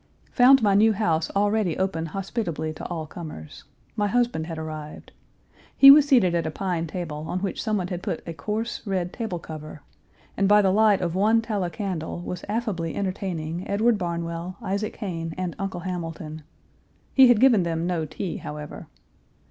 [0.31, 3.65] Found my new house already open hospitably to all comers.
[3.95, 5.11] My husband had arrived.
[5.77, 9.13] He was seated at a pine table, on which someone had put a coarse, red
[9.13, 9.83] table cover,
[10.35, 15.35] and by the light of one tallow candle was affably entertaining Edward Barnwell, Isaac Hayne,
[15.37, 16.41] and Uncle Hamilton.
[17.13, 18.87] He had given them no tea, however.